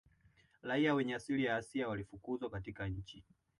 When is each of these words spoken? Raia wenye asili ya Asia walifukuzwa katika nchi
Raia 0.63 0.93
wenye 0.93 1.15
asili 1.15 1.43
ya 1.45 1.55
Asia 1.55 1.87
walifukuzwa 1.87 2.49
katika 2.49 2.87
nchi 2.87 3.23